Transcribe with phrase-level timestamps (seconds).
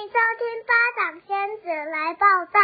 [0.00, 2.58] 迎收听巴掌仙子来报道。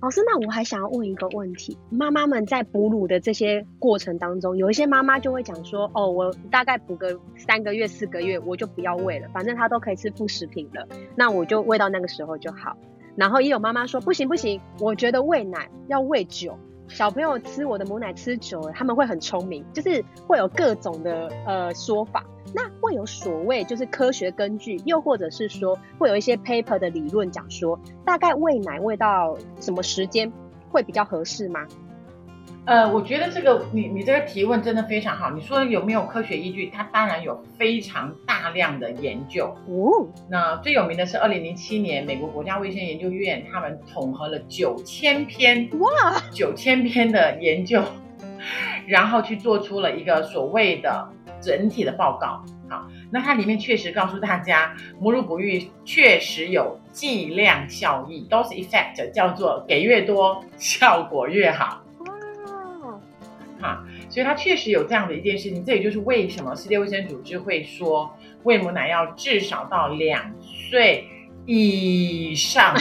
[0.00, 12.78] 老师，那我还想要问一个问题：妈妈们在哺乳的这些过程当中，有一些妈妈就会讲说，哦，我大概哺个三个月、四个月，我就不要喂了，反正他都可以吃副食品了，那我就喂到那个时候就好。
[13.14, 16.58] 然后也有妈妈说，不行不行，我觉得喂奶要喂久。
[16.94, 22.24] 小朋友吃我的母奶吃久了，他们会很聪明，就是会有各种的呃说法。
[22.54, 30.30] 那会有所谓就是科学根据，又或者是说会有一些 paper 的理论讲说，大概喂奶喂到什么时间
[30.70, 31.66] 会比较合适吗？
[32.64, 35.32] 呃，我觉得这个你你这个提问真的非常好。
[35.32, 36.70] 你说有没有科学依据？
[36.72, 39.46] 它当然有非常大量的研究。
[39.66, 45.90] 哦，那最有名的是二零零七年美国国家卫生研究院，他们统合了九千篇哇
[46.30, 47.82] 九千篇的研究，
[48.86, 51.08] 然后去做出了一个所谓的
[51.40, 52.44] 整体的报告。
[52.70, 61.80] 好，那它里面确实告诉大家，母乳哺育确实有剂量效益，dose effect 叫做给越多效果越好。
[63.62, 71.06] 哈，所以它确实有这样的一件事情，这也就是为什么世界卫生组织会说喂母奶要至少到两岁
[71.46, 72.74] 以上，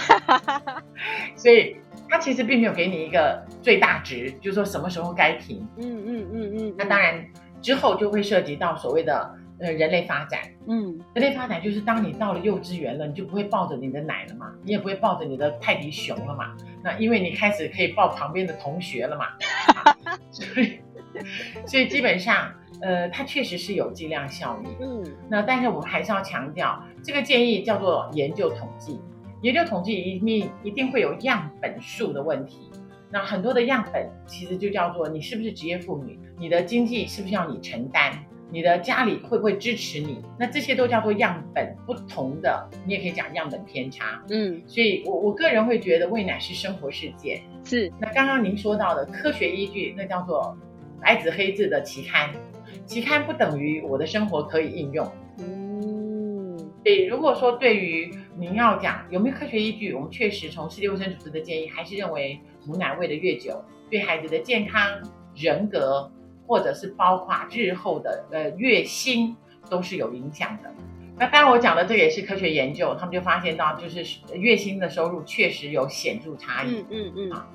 [1.38, 1.78] 所以
[2.10, 5.66] 它其实并没有给你一个最大值，就是说什么时候该停。
[5.78, 6.76] 嗯嗯嗯嗯。
[6.78, 7.24] 那当然
[7.62, 10.42] 之后就会涉及到所谓的呃人类发展。
[10.68, 16.56] 嗯，人类发展就是当你到了幼稚园了，你就不会抱着你的奶了嘛，你也不会抱着你的泰迪熊了嘛。
[16.84, 19.26] 那因为你开始可以抱旁边的同学了嘛。
[20.32, 20.80] 所以，
[21.66, 22.52] 所以基本上，
[22.82, 24.70] 呃，它确实是有剂量效应。
[24.80, 29.00] 嗯，那但是我们还是要强调，这个建议叫做研究统计。
[29.42, 32.70] 研究统计一定一定会有样本数的问题。
[33.10, 38.14] 那很多的样本其实就叫做你是不是职业妇女，你的经济是不是要你承担？
[38.54, 40.22] 你的家里会不会支持你？
[40.38, 44.22] 那这些都叫做样本不同的，你也可以讲样本偏差。
[44.30, 47.42] 嗯，所以我我个人会觉得喂奶是生活事件。
[47.64, 47.90] 是。
[47.98, 50.58] 那刚刚您说到的科学依据，那叫做
[51.00, 52.30] 白纸黑字的期刊，
[52.86, 55.10] 期刊不等于我的生活可以应用。
[55.40, 56.58] 嗯。
[56.84, 65.02] 所以如果说对于您要讲有没有科学依据，我们确实从世界卫生组织的建议，还是认为母奶喂得越久，对孩子的健康、
[65.36, 66.12] 人格。
[66.52, 69.34] 或者是包括日后的呃月薪
[69.70, 70.70] 都是有影响的。
[71.18, 74.04] 那当然我讲的这个也是科学研究，他们就发现到就是
[74.36, 76.80] 月薪的收入确实有显著差异。
[76.80, 77.48] 嗯嗯嗯啊，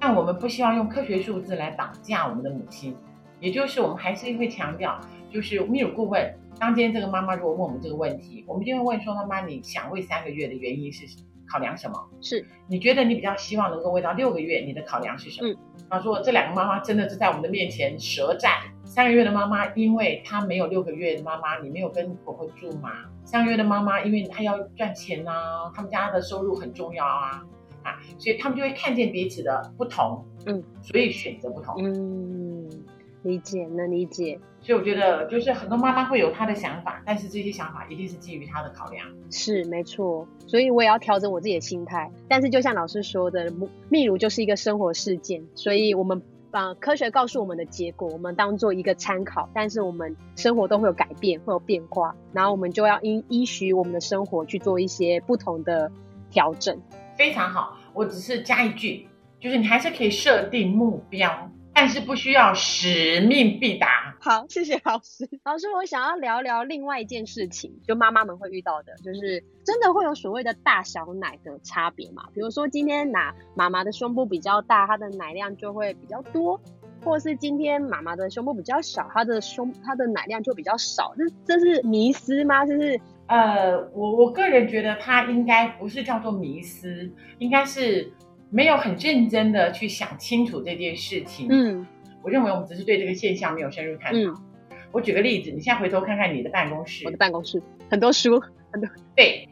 [0.00, 2.96] 但我们不希望用科学数字来绑架我们的母亲，
[3.38, 11.26] 也就是我们还是会强调，就是泌乳顾问，当今天这个妈妈如果问我们这个问题，我们就会问说，妈妈你想喂三个月的原因是什么？
[11.52, 12.08] 考量什么？
[12.22, 14.60] 是你觉得你比较希望能够喂到六个月？
[14.60, 15.50] 你的考量是什么？
[15.50, 15.56] 嗯，
[15.90, 18.52] 他说这两个妈妈真的是在我们的面前舌战。
[18.84, 22.90] 三个月的妈妈，因为她没有六个月的妈妈，你没有跟婆婆住嘛？
[23.24, 27.42] 三个月的妈妈，因为她要赚钱啊，他们家的收入很重要啊，
[27.82, 32.41] 啊，所以他们就会看见彼此的不同，嗯，所以选择不同，嗯，
[33.22, 34.38] 理解，能理解。
[34.60, 39.06] 所以我觉得，就是很多妈妈会有她的想法，但是这些想法一定是基于她的考量。
[39.30, 40.26] 是，没错。
[40.46, 42.10] 所以我也要调整我自己的心态。
[42.28, 43.50] 但是就像老师说的，
[43.90, 49.48] 泌乳就是一个生活事件，所以我们把科学告诉我们的结果，我们当做一个参考。
[49.52, 55.90] 但是我们生活都会有改变，会有变化，然后我们就要依依循我们的生活去做一些不同的
[56.30, 56.80] 调整。
[57.16, 59.08] 非常好，我只是加一句，
[59.40, 61.50] 就是你还是可以设定目标。
[61.74, 64.14] 但是不需要使命必达。
[64.20, 65.28] 好，谢谢老师。
[65.44, 72.24] 老师，我想要聊聊另外一件事情，就妈妈们会遇到的，就是真的会有所谓的大小奶的差别嘛？
[72.34, 76.60] 比如说今天拿妈妈的胸部比较大，她的奶量就会比较多，
[77.02, 81.14] 或是今天妈妈的胸部比较小，她的胸她的奶量就比较少。
[81.16, 81.24] 这
[81.56, 82.66] 这是迷思吗？
[82.66, 88.12] 就是呃，我我个人觉得它应该不是叫做迷思，应该是。
[88.52, 91.48] 没有很认真的去想清楚这件事情。
[91.50, 91.86] 嗯，
[92.22, 94.18] 我认为我们只是对这个现象没有深入探讨。
[94.18, 94.36] 嗯，
[94.92, 97.60] 我举个例子，你现在回头看看你的办公室，我的办公室
[97.90, 98.38] 很多书，
[98.70, 98.88] 很多。
[99.16, 99.48] 对，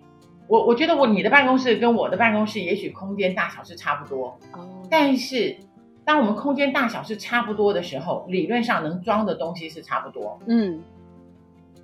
[0.47, 4.39] 我我觉得我你的办公室跟我的办公室也许空间大小是差不多。
[4.53, 4.87] 哦。
[4.91, 5.57] 但是
[6.05, 10.39] 当我们空间大小是差不多的时候，理论上能装的东西是差不多。
[10.47, 10.83] 嗯。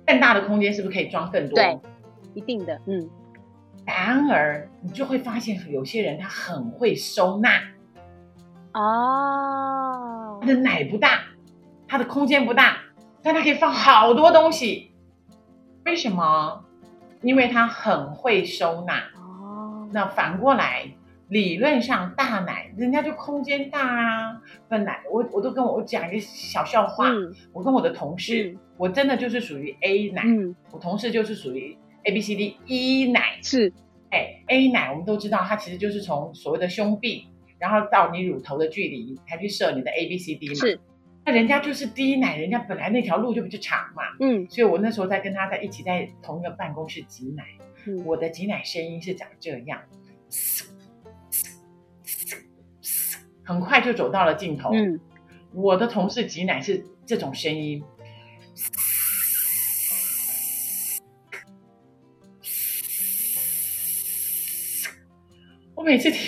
[0.05, 1.55] 更大的空间是不是可以装更多？
[1.55, 1.79] 对，
[2.35, 2.79] 一定的。
[2.85, 3.09] 嗯。
[3.87, 7.49] 然而，你就会发现有些人他很会收纳
[8.73, 11.21] 哦，他的奶不大，
[11.87, 12.75] 他的空间不大，
[13.23, 14.91] 但他可以放好多东西。
[15.85, 16.65] 为什么？
[17.21, 19.87] 因为他很会收纳哦。
[19.93, 20.91] 那反过来，
[21.29, 24.41] 理论上大奶人家就空间大啊。
[24.67, 31.77] 本来我我都跟我我讲一个小笑话，嗯、我跟我的同事，嗯、我真的就是属于 A 奶，嗯、我同事就是属于。
[32.07, 33.73] A B C D E 奶是，
[34.11, 37.27] 哎，A 奶我们都知道，它其实就是从所谓的胸壁，
[37.59, 40.55] 然后到你乳头的距离，才去设你的 A B C D 嘛。
[40.55, 40.79] 是，
[41.25, 44.03] 那人家就是 D 奶，人家本来那条路就比较长嘛。
[44.21, 47.43] 嗯，所以我那时候在跟他在一起在同一个办公室挤奶，
[47.85, 49.81] 嗯我的挤奶声音是长这样，
[53.43, 54.71] 很快就走到了尽头。
[54.73, 54.97] 嗯，
[55.51, 57.83] 我的同事挤奶是这种声音。
[65.87, 66.19] 每次听，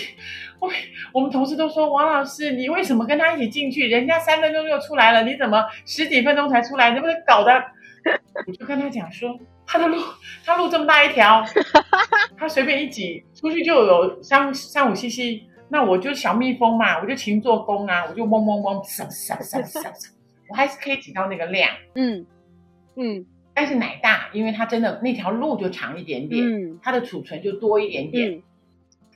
[0.58, 0.70] 我
[1.12, 3.86] 我们同事都说，王老师，你为什么跟他一起进去？
[3.86, 6.92] 人家三分钟就出来了，你怎么十几分钟才出来？
[6.92, 7.52] 能不能搞得？
[8.48, 9.98] 我就跟他讲说，他的路，
[10.46, 11.44] 他路这么大一条，
[12.38, 20.10] 他随便一挤出去就有三三五七七那我就小蜜蜂嘛，我就勤做工啊，我就嗡嗡嗡，嗖嗖嗖嗖嗖，
[20.48, 21.70] 我还是可以挤到那个量。
[21.94, 22.24] 嗯
[22.96, 28.32] 嗯但是奶大，因为它真的那条路就长一点点，嗯它的储存就多一点点。
[28.32, 28.42] 嗯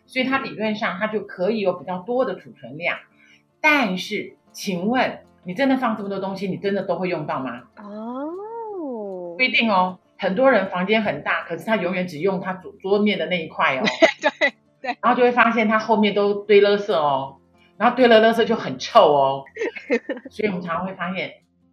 [0.06, 2.98] 所以它理论上它就可以有比较多的储存量，
[3.60, 7.62] 但是请问你真的放这么多东西，你真的都会用到吗？
[7.76, 9.98] 哦不，一定哦。
[10.16, 13.82] 很多人房间很大，可是他永远只用他桌桌面的那一块哦。
[14.40, 17.38] 对对，然后就会发现他后面都堆垃圾哦，
[17.76, 19.44] 然后堆了垃圾就很臭哦。
[20.30, 21.32] 所以我们常常会发现，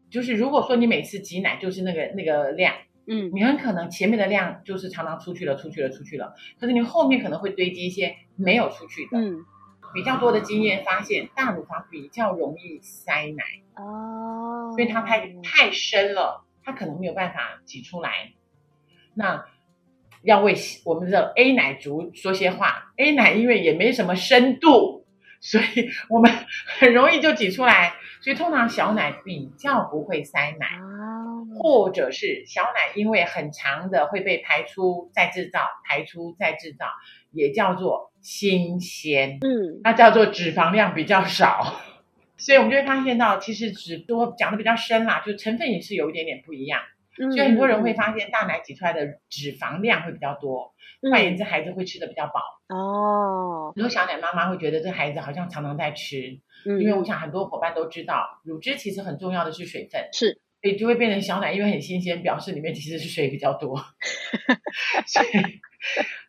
[0.10, 2.74] 就是如果说你每次挤奶就是那个那个量。
[3.08, 9.20] 嗯你很可能前面的量就是常常出去了，出去了，出去了，可是你后面可能会堆积一些没有出去的。
[9.20, 9.46] 嗯
[9.94, 13.44] 比较多的经验发现，大乳房比较容易塞奶，
[13.76, 18.32] 哦，因为它太太深了，它可能没有办法挤出来。
[19.14, 19.44] 那
[20.24, 20.56] 要为
[20.86, 25.06] 我们的 A 奶族说些话，A 奶因为也没什么深度，
[25.42, 26.32] 所以我们
[26.80, 27.94] 很容易就挤出来。
[28.22, 30.68] 所以通常小奶比较不会塞奶。
[30.68, 30.80] 啊，
[31.62, 36.86] 或者是小奶，因为很长的会被排出再制造，排出再制造，
[37.32, 39.80] 也叫做新鲜，嗯。
[39.84, 41.82] 那叫做脂肪量比较少，
[42.38, 46.82] 所以我们就会发现到，其实脂多讲的比较深啦，就成分也是有一点点不一样，
[47.20, 51.12] 嗯，所以很多人会发现大奶挤出来的脂肪量会比较多，嗯。
[51.12, 52.42] 换言之，孩子会吃的比较饱。
[52.70, 56.80] 哦，很多小奶妈妈会觉得这孩子好像常常在吃，嗯。
[56.80, 60.08] 因为我想很多伙伴都知道，乳汁其实很重要的是水分。
[60.14, 60.34] 是，所
[60.70, 63.78] 以就会变成小奶，因为很新鲜，表示里面其实是水比较多。
[65.08, 65.28] 所以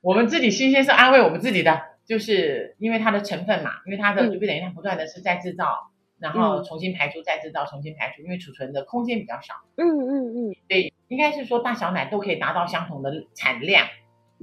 [0.01, 13.91] 我们自己新鲜是安慰我们自己的，就是因为它的成分嘛，因为它的嗯就等于它不断的是在制造，然后重新排出，再制造，重新排出，因为储存的空间比较少，嗯嗯嗯，所以应该是说大小奶都可以达到相同的产量，嗯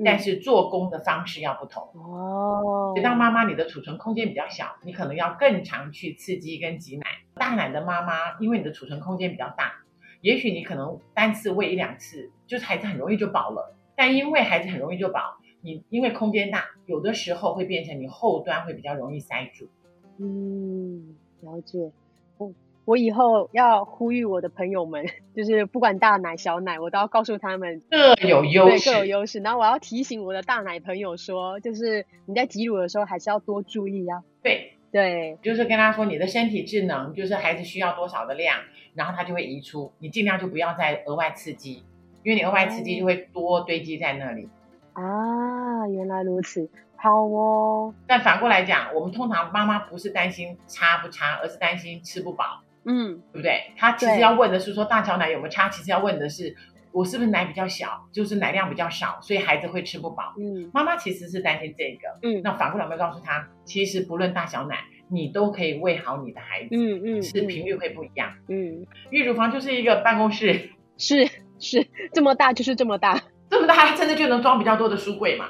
[0.04, 1.84] 但是做工的方式要不同。
[1.94, 7.06] 哦，所以当妈妈你的储存空间比较小，你可能要更常去刺激跟挤奶。
[7.36, 9.74] 大奶的妈妈，因为你的储存空间比较大，
[10.22, 13.76] 也许你可能单次喂一两次，就是孩子很容易就饱了。
[13.96, 19.70] 但因为孩子很容易就饱，你因为空间大，有的时候会变成你后端会比较容易塞住。
[20.18, 21.92] 嗯，了解。
[22.38, 22.54] 我
[22.90, 25.06] 我以后要呼吁我的朋友们，
[25.36, 29.06] 就是不管大奶小奶，我都要告诉他们各有优对各有。
[29.06, 29.40] 优势。
[29.42, 34.24] 然后我要提醒我的大奶朋友说，就是你在挤乳的时候还是要多注意啊。
[34.42, 38.58] 对，对，就是跟他说你的身体智能，就是孩子需要多少的量，
[38.96, 41.84] 然后他就会移出，你尽量就不要再额外刺激，
[42.24, 44.50] 因为你额外刺激就会多堆积在那里。
[44.94, 47.94] 啊，原来如此，好哦。
[48.08, 53.62] 但反过来讲，我们通常妈妈不是担心差不差，而是担心吃不饱，嗯，对不对？
[53.78, 56.56] 他其实要问的是说大小奶有没有差，其实要问的是
[56.92, 60.34] 我是不是奶比较小，就是奶量比较少，所以孩子会吃不饱。
[60.40, 68.32] 嗯妈妈其实是担心这个，嗯那反过来我们要告诉他，其实不论大小奶，你都可以喂好你的孩子，嗯嗯，只是频率会不一样。
[68.48, 71.28] 嗯，育乳房就是一个办公室，是
[71.60, 73.22] 是，这么大就是这么大。
[73.50, 75.48] 这么大真的就能装比较多的书柜嘛？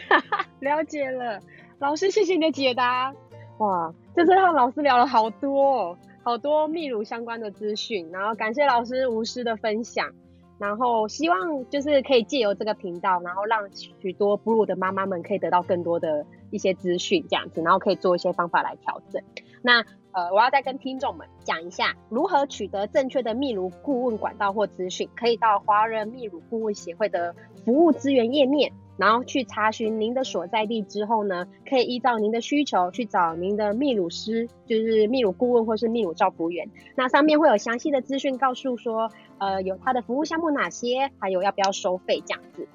[0.60, 1.38] 了解了，
[1.78, 3.12] 老师，谢谢你的解答。
[3.58, 10.12] 哇，这次和老师聊了好多、哦，好多泌乳相关的资讯，然后感谢老师无私的分享，
[10.58, 19.22] 然后希望就是可以借由这个频道，然后让许多哺乳的妈妈们可以得到更多的一些资讯，这样子，然后可以做一些方法来调整。
[19.62, 28.72] 那呃，我要再跟听众们讲一下如何取得正确的泌乳顾问管道或资讯，可以到华人泌乳顾问协会的服务资源页面。
[28.96, 36.68] 然后去查询您的所在地之后呢，可以依照您的需求去找您的泌乳师，就是泌乳顾问或是泌乳照服员。
[36.94, 42.66] 那上面会有详细的资讯，告诉说，呃，有他的服务项目哪些，还有要不要收费这样子。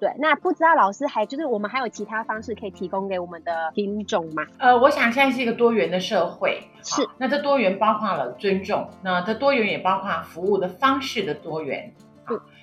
[0.00, 4.46] 对，那不知道老师还就是我们还有其他方式可以提供给我们的听众吗？
[4.58, 11.92] 呃，我想现在是一个多元的社会，是那这多元包括了尊重，那这多元也包括服务的方式的多元。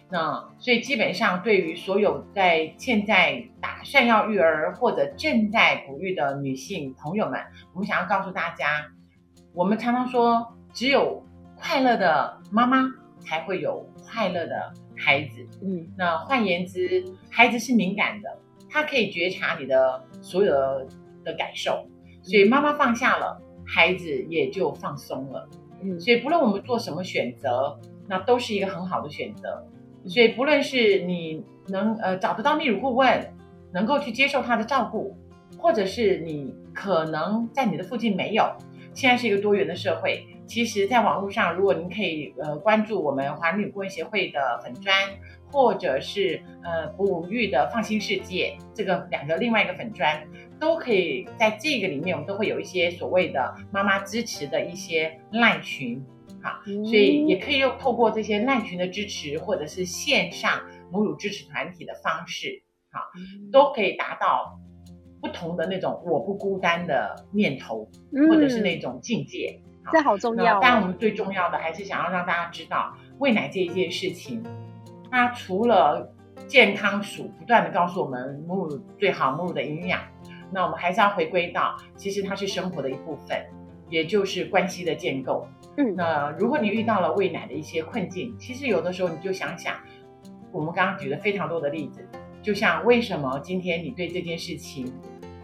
[0.10, 7.40] 那所以基本上对于所有在现在打算要育儿或者正在哺育的女性朋友们，
[7.74, 8.86] 我们想要告诉大家，
[9.54, 11.26] 我们常常说，只有
[11.58, 12.86] 快乐的妈妈
[13.20, 15.46] 才会有快乐的孩子。
[15.62, 18.30] 嗯，那换言之，孩子是敏感的，
[18.70, 20.88] 他可以觉察你的所有的
[21.26, 21.86] 的感受，
[22.24, 25.50] 所以妈妈放下了，孩子也就放松了。
[25.82, 27.78] 嗯，所以不论我们做什么选择，
[28.08, 29.66] 那都是一个很好的选择。
[30.06, 33.34] 所以不论是你能呃找得到泌乳顾问，
[33.74, 35.18] 能够去接受他的照顾，
[35.58, 38.50] 或者是你可能在你的附近没有，
[38.94, 40.26] 现在是一个多元的社会。
[40.46, 44.96] 其实，在网络上，如果您可以呃关注我们华人泌乳顾问协会的粉专，
[45.52, 50.26] 或者是呃哺育的放心世界这个两个另外一个粉专，
[50.58, 56.02] 都可以在这个里面，我们都会有一些所谓的妈妈支持的一些赖群。
[56.48, 63.02] 好，所以也可以用透过这些赖群的支持，或者是线上母乳支持团体的方式，好，
[63.52, 64.58] 都可以达到
[65.22, 67.90] 不同的那种我不孤单的念头，
[68.30, 69.60] 或者是那种境界。
[69.84, 70.58] 好，这好重要。
[70.62, 74.42] 当然，我们最重要的还是想要让大家知道，喂奶这一件事情，
[75.12, 76.14] 它除了
[76.48, 80.00] 健康署不断的告诉我们母乳最好，母乳的营养，
[80.52, 83.46] 那我们还是要回归到，其实它是生活的一部分，
[83.90, 85.46] 也就是关系的建构。
[85.78, 89.76] 嗯，那如果你遇到了喂奶的一些困境，其实有的时候你就想想，
[90.52, 92.04] 我们刚刚举了非常多的例子，
[92.42, 94.92] 就像为什么今天你对这件事情，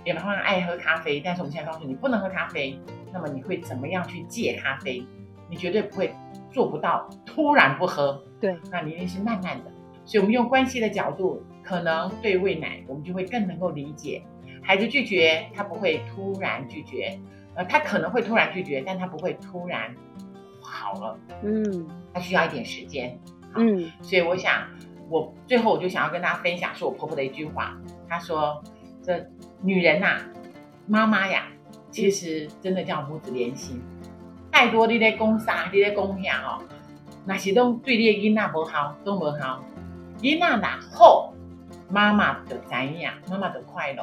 [0.04, 2.80] 比方说爱喝咖啡，但是我们现在告诉你不能喝咖啡，
[3.14, 5.06] 那么你会怎么样去戒咖啡？
[5.50, 6.12] 你绝对不会
[6.50, 9.72] 做不到突然不喝，对，那你一定是慢慢的。
[10.04, 14.24] 所以我们用关系的角度，可能对喂奶，我们就会更能够理解，
[14.64, 17.20] 孩子拒绝他不会突然拒绝，
[17.54, 19.94] 呃，他可能会突然拒绝，但他不会突然。
[20.74, 23.16] 好了，嗯，他需要一点时间，
[23.56, 24.64] 嗯，所以我想，
[25.08, 27.78] 我最后我就想要跟大家分享，是我婆婆的一句话，
[28.10, 28.64] 她说
[29.04, 29.24] ：“这
[29.62, 30.26] 女人呐、啊，
[30.88, 31.44] 妈妈呀，
[31.92, 33.80] 其实真的叫母子连心，
[34.52, 36.64] 太多你在讲啥，你在讲啥哦，
[37.24, 39.64] 那是都对你的囡仔不好，都不好，
[40.22, 41.32] 囡仔哪好，
[41.88, 44.02] 妈妈的怎样，妈妈的快乐，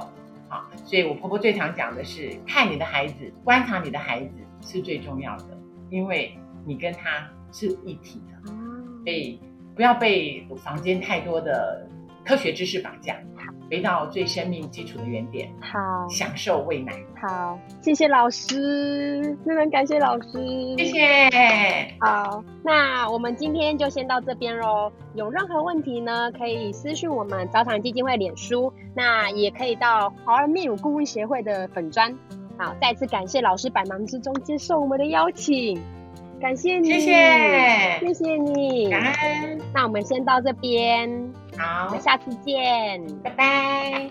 [0.48, 4.30] 好，所以我婆婆最常讲的是，看你的孩子，观察你的孩子
[4.62, 5.58] 是最重要的，
[5.90, 6.38] 因为。
[6.64, 8.52] 你跟他是一体的，
[9.04, 9.40] 所以
[9.74, 11.86] 不要被房间太多的
[12.24, 13.16] 科学知识绑架，
[13.70, 15.50] 回到最生命基础的原点。
[15.60, 16.92] 好，享受喂奶。
[17.20, 21.30] 好，谢谢老师，非常感谢老师，谢谢。
[22.00, 24.90] 好，那我们今天就先到这边喽。
[25.14, 32.16] 有任何问题呢，可以私讯我们早产基金会脸书，那也可以到华人泌乳顾问协会的粉专。
[32.58, 35.80] 好，再次感谢老师百忙之中接受我们的邀请。
[36.40, 39.60] 感谢你，谢谢，谢谢你，感恩。
[39.74, 44.10] 那我们先到这边，好，我们下次见，拜拜。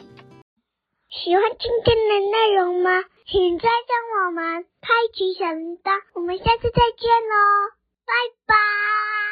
[1.10, 2.92] 喜欢今天的内容吗？
[3.26, 7.70] 请再将我们开启小铃铛，我们下次再见喽，
[8.06, 8.14] 拜
[8.46, 9.29] 拜。